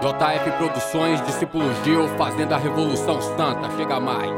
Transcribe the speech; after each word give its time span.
JF 0.00 0.52
Produções, 0.58 1.20
discípulo 1.26 1.64
Gil, 1.82 2.06
fazendo 2.16 2.52
a 2.52 2.56
revolução 2.56 3.20
santa. 3.20 3.68
Chega 3.76 3.98
mais, 3.98 4.30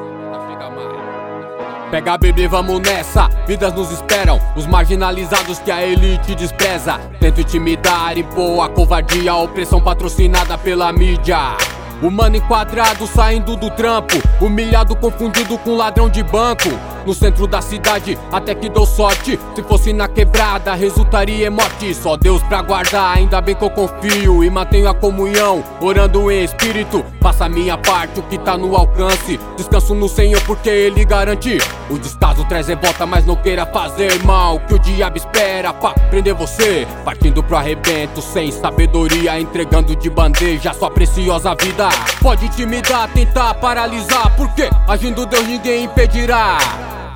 chega 0.48 0.71
mais. 0.71 1.90
Pega 1.90 2.17
bebê, 2.17 2.48
vamos 2.48 2.80
nessa. 2.80 3.29
Vidas 3.46 3.75
nos 3.75 3.91
esperam, 3.91 4.41
os 4.57 4.67
marginalizados 4.67 5.59
que 5.59 5.71
a 5.71 5.85
elite 5.85 6.35
despreza. 6.35 6.99
Tento 7.21 7.43
intimidar, 7.43 8.17
impor 8.17 8.64
a 8.64 8.70
covardia, 8.70 9.32
a 9.32 9.36
opressão 9.36 9.82
patrocinada 9.82 10.57
pela 10.57 10.91
mídia. 10.95 11.36
Humano 12.02 12.36
enquadrado 12.36 13.06
saindo 13.06 13.54
do 13.54 13.68
trampo, 13.70 14.14
humilhado, 14.40 14.96
confundido 14.96 15.58
com 15.58 15.77
ladrão 15.77 16.08
de 16.08 16.22
banco. 16.22 16.70
No 17.07 17.14
centro 17.14 17.46
da 17.46 17.62
cidade, 17.62 18.19
até 18.30 18.55
que 18.55 18.69
dou 18.69 18.87
sorte. 18.87 19.39
Se 19.55 19.62
fosse 19.62 19.93
na 19.93 20.09
quebrada, 20.09 20.75
resultaria 20.75 21.46
em 21.46 21.51
morte. 21.51 21.95
Só 21.95 22.16
Deus 22.16 22.43
pra 22.43 22.62
guardar, 22.62 23.16
ainda 23.16 23.41
bem 23.41 23.55
que 23.55 23.65
eu 23.65 23.71
confio 23.71 24.45
e 24.45 24.51
mantenho 24.51 24.88
a 24.88 24.95
comunhão, 24.95 25.65
orando 25.80 26.30
em 26.30 26.45
espírito. 26.45 27.05
Faça 27.21 27.48
minha 27.48 27.77
parte, 27.77 28.21
o 28.21 28.23
que 28.24 28.38
tá 28.38 28.57
no 28.57 28.74
alcance. 28.77 29.38
Descanso 29.57 29.95
no 29.95 30.09
Senhor, 30.09 30.41
porque 30.43 30.69
Ele 30.69 31.05
garante. 31.05 31.59
O 31.88 31.98
descaso 31.98 32.45
traz 32.45 32.69
revolta, 32.69 33.07
mas 33.07 33.24
não 33.24 33.37
queira 33.37 33.66
fazer 33.66 34.23
mal. 34.24 34.60
Que 34.60 34.74
o 34.74 34.79
diabo 34.79 35.16
espera 35.16 35.73
pra 35.73 35.93
prender 35.93 36.35
você. 36.35 36.87
Partindo 37.05 37.43
pro 37.43 37.57
arrebento, 37.57 38.21
sem 38.21 38.51
sabedoria, 38.51 39.41
entregando 39.41 39.95
de 39.96 40.10
bandeja 40.10 40.74
sua 40.74 40.91
preciosa 40.91 41.55
vida. 41.55 41.88
Pode 42.21 42.46
intimidar, 42.46 43.09
tentar 43.12 43.55
paralisar, 43.55 44.35
porque 44.37 44.71
agindo 44.87 45.27
Deus 45.27 45.46
ninguém 45.46 45.85
impedirá. 45.85 46.59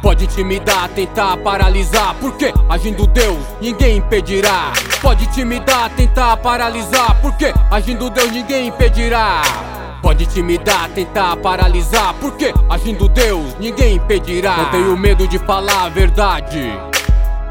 Pode 0.05 0.25
intimidar, 0.27 0.91
tentar 0.91 1.35
paralisar, 1.39 2.15
porque 2.21 2.53
agindo 2.69 3.07
Deus 3.07 3.39
ninguém 3.59 3.97
impedirá. 3.97 4.71
Pode 5.01 5.25
intimidar, 5.25 5.89
tentar 5.97 6.37
paralisar, 6.37 7.19
porque 7.23 7.55
agindo 7.71 8.11
Deus 8.11 8.31
ninguém 8.31 8.67
impedirá. 8.67 9.41
Pode 10.03 10.25
intimidar, 10.25 10.91
tentar 10.91 11.35
paralisar, 11.39 12.13
porque 12.21 12.53
agindo 12.69 13.09
Deus 13.09 13.57
ninguém 13.59 13.95
impedirá. 13.95 14.59
Não 14.59 14.71
tenho 14.73 14.95
medo 14.95 15.27
de 15.27 15.39
falar 15.39 15.87
a 15.87 15.89
verdade. 15.89 16.71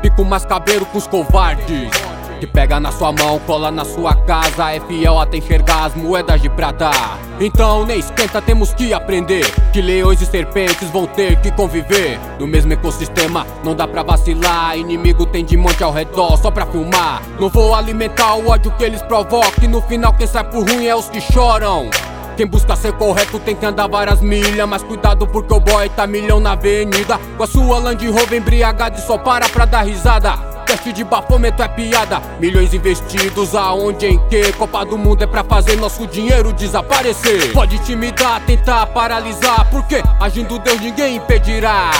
Fico 0.04 0.24
mais 0.24 0.46
cabreiro 0.46 0.86
com 0.86 1.00
os 1.00 1.08
covardes. 1.08 1.90
Que 2.40 2.48
pega 2.48 2.80
na 2.80 2.92
sua 2.92 3.12
mão, 3.12 3.40
cola 3.40 3.72
na 3.72 3.86
sua 3.86 4.14
casa, 4.14 4.72
é 4.72 4.80
fiel 4.82 5.20
até 5.20 5.38
enxergar 5.38 5.86
as 5.86 5.96
moedas 5.96 6.42
de 6.42 6.50
prata. 6.50 6.92
Então 7.40 7.86
nem 7.86 8.00
esquenta, 8.00 8.42
temos 8.42 8.74
que 8.74 8.94
aprender 8.94 9.46
que 9.72 9.82
leões 9.82 10.22
e 10.22 10.26
serpentes 10.26 10.90
vão 10.90 11.06
ter 11.06 11.40
que 11.42 11.52
conviver 11.52 12.20
no 12.40 12.46
mesmo 12.46 12.74
ecossistema. 12.74 13.46
Não 13.64 13.74
dá 13.76 13.88
pra 13.88 14.04
vacilar, 14.04 14.78
inimigo 14.78 15.26
tem 15.26 15.46
de 15.46 15.56
monte 15.56 15.84
ao 15.84 15.92
redor 15.92 16.38
só 16.38 16.52
pra 16.52 16.66
filmar. 16.66 17.22
Não 17.40 17.50
vou 17.50 17.74
alimentar 17.74 18.36
o 18.36 18.50
ódio 18.50 18.72
que 18.78 18.84
eles 18.84 19.02
provocam, 19.02 19.64
e 19.64 19.68
no 19.68 19.82
final 19.82 20.14
quem 20.14 20.28
sai 20.28 20.44
por 20.44 20.68
ruim 20.68 20.86
é 20.86 20.96
os 20.96 21.10
que 21.10 21.22
choram. 21.22 21.90
Quem 22.36 22.48
busca 22.48 22.76
ser 22.76 22.94
correto 22.94 23.40
tem 23.40 23.56
que 23.56 23.66
andar 23.66 23.88
várias 23.88 24.20
milhas 24.20 24.68
Mas 24.68 24.82
cuidado 24.82 25.28
porque 25.28 25.54
o 25.54 25.60
boy 25.60 25.88
tá 25.90 26.08
milhão 26.08 26.40
na 26.40 26.54
avenida 26.54 27.20
Com 27.38 27.44
a 27.44 27.48
sua 27.48 27.78
Land 27.78 28.08
Rover 28.08 28.40
embriagada 28.40 28.98
e 28.98 29.02
só 29.02 29.20
para 29.20 29.48
pra 29.50 29.66
dar 29.66 29.84
risada 29.84 30.53
Teste 30.74 30.92
de 30.92 31.04
bafômetro 31.04 31.64
é 31.64 31.68
piada 31.68 32.20
Milhões 32.40 32.74
investidos 32.74 33.54
aonde 33.54 34.08
em 34.08 34.18
que? 34.28 34.52
Copa 34.54 34.84
do 34.84 34.98
Mundo 34.98 35.22
é 35.24 35.28
pra 35.28 35.44
fazer 35.44 35.76
nosso 35.76 36.08
dinheiro 36.08 36.52
desaparecer 36.52 37.54
Pode 37.54 37.76
intimidar, 37.76 38.42
tentar 38.48 38.88
paralisar 38.88 39.70
Porque 39.70 40.02
agindo 40.20 40.58
Deus 40.58 40.82
ninguém 40.82 41.18
impedirá 41.18 41.92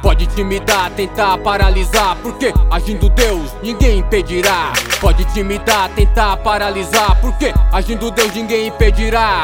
Pode 0.00 0.24
intimidar, 0.24 0.90
tentar 0.92 1.36
paralisar, 1.38 2.16
porque 2.22 2.52
agindo 2.70 3.08
Deus 3.08 3.54
ninguém 3.62 4.00
impedirá. 4.00 4.74
Pode 5.00 5.22
intimidar, 5.22 5.88
tentar 5.94 6.36
paralisar, 6.36 7.18
porque 7.22 7.54
agindo 7.72 8.10
Deus 8.10 8.34
ninguém 8.34 8.66
impedirá. 8.66 9.40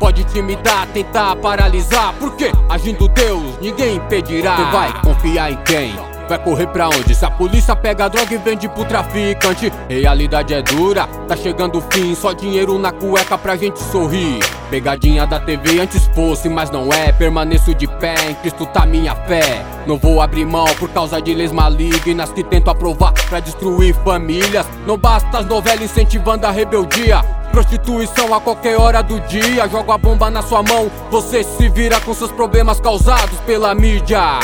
Pode 0.00 0.22
intimidar, 0.22 0.88
tentar 0.88 1.36
paralisar, 1.36 2.12
porque 2.18 2.50
agindo 2.68 3.06
Deus 3.06 3.60
ninguém 3.60 3.94
impedirá. 3.94 4.56
Tu 4.56 4.72
vai 4.72 5.02
confiar 5.02 5.52
em 5.52 5.56
quem? 5.62 6.11
Vai 6.32 6.38
correr 6.38 6.66
pra 6.68 6.88
onde? 6.88 7.14
Se 7.14 7.26
a 7.26 7.30
polícia 7.30 7.76
pega 7.76 8.06
a 8.06 8.08
droga 8.08 8.34
e 8.34 8.38
vende 8.38 8.66
pro 8.66 8.86
traficante 8.86 9.70
Realidade 9.86 10.54
é 10.54 10.62
dura, 10.62 11.06
tá 11.28 11.36
chegando 11.36 11.76
o 11.76 11.82
fim 11.92 12.14
Só 12.14 12.32
dinheiro 12.32 12.78
na 12.78 12.90
cueca 12.90 13.36
pra 13.36 13.54
gente 13.54 13.78
sorrir. 13.78 14.40
Pegadinha 14.70 15.26
da 15.26 15.38
TV 15.38 15.78
antes 15.78 16.06
fosse, 16.14 16.48
mas 16.48 16.70
não 16.70 16.90
é. 16.90 17.12
Permaneço 17.12 17.74
de 17.74 17.86
pé, 17.86 18.14
em 18.30 18.34
Cristo 18.36 18.64
tá 18.64 18.86
minha 18.86 19.14
fé. 19.14 19.62
Não 19.86 19.98
vou 19.98 20.22
abrir 20.22 20.46
mão 20.46 20.64
por 20.78 20.88
causa 20.88 21.20
de 21.20 21.34
leis 21.34 21.52
malignas 21.52 22.32
Que 22.32 22.42
tento 22.42 22.70
aprovar 22.70 23.12
pra 23.28 23.38
destruir 23.38 23.94
famílias. 24.02 24.66
Não 24.86 24.96
basta 24.96 25.36
as 25.36 25.44
novelas 25.44 25.82
incentivando 25.82 26.46
a 26.46 26.50
rebeldia. 26.50 27.22
Prostituição 27.50 28.32
a 28.32 28.40
qualquer 28.40 28.78
hora 28.80 29.02
do 29.02 29.20
dia. 29.20 29.68
Jogo 29.68 29.92
a 29.92 29.98
bomba 29.98 30.30
na 30.30 30.40
sua 30.40 30.62
mão 30.62 30.90
Você 31.10 31.44
se 31.44 31.68
vira 31.68 32.00
com 32.00 32.14
seus 32.14 32.32
problemas 32.32 32.80
causados 32.80 33.38
pela 33.40 33.74
mídia 33.74 34.40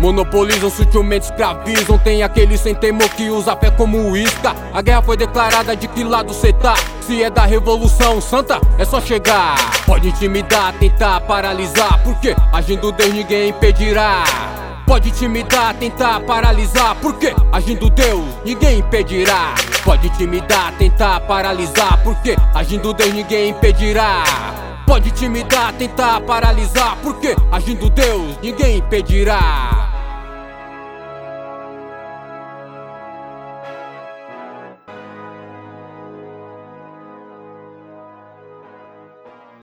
Monopolizam, 0.00 0.70
sutilmente 0.70 1.26
escravizam. 1.26 1.98
Tem 1.98 2.22
aquele 2.22 2.58
sem 2.58 2.74
temor 2.74 3.08
que 3.10 3.28
usa 3.30 3.52
a 3.52 3.56
fé 3.56 3.70
como 3.70 4.16
isca. 4.16 4.54
A 4.72 4.82
guerra 4.82 5.02
foi 5.02 5.16
declarada 5.16 5.74
de 5.74 5.88
que 5.88 6.04
lado 6.04 6.34
cê 6.34 6.52
tá? 6.52 6.74
Se 7.00 7.22
é 7.22 7.30
da 7.30 7.44
revolução 7.44 8.20
santa, 8.20 8.60
é 8.78 8.84
só 8.84 9.00
chegar. 9.00 9.56
Pode 9.86 10.08
intimidar, 10.08 10.72
tentar 10.74 11.20
paralisar. 11.22 12.00
Porque 12.02 12.34
agindo 12.52 12.92
Deus 12.92 13.12
ninguém 13.12 13.50
impedirá. 13.50 14.24
Pode 14.86 15.08
intimidar, 15.08 15.74
tentar 15.74 16.20
paralisar. 16.20 16.94
Porque 16.96 17.34
agindo 17.52 17.88
Deus 17.90 18.24
ninguém 18.44 18.80
impedirá. 18.80 19.54
Pode 19.84 20.08
intimidar, 20.08 20.72
tentar 20.78 21.20
paralisar. 21.20 21.98
Porque 22.04 22.36
agindo 22.54 22.92
Deus 22.92 23.12
ninguém 23.14 23.50
impedirá. 23.50 24.24
Pode 24.86 25.08
intimidar, 25.08 25.72
tentar 25.72 26.20
paralisar, 26.20 26.96
porque 27.02 27.34
agindo 27.50 27.90
Deus 27.90 28.38
ninguém 28.40 28.78
impedirá. 28.78 29.75